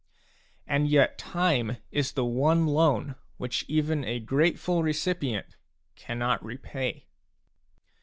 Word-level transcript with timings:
And 0.65 0.87
yet 0.89 1.19
time 1.19 1.77
is 1.91 2.13
the 2.13 2.25
one 2.25 2.65
loan 2.65 3.13
which 3.37 3.65
even 3.67 4.03
a 4.03 4.19
grateful 4.19 4.81
recipient 4.81 5.55
cannot 5.95 6.43
repay. 6.43 7.05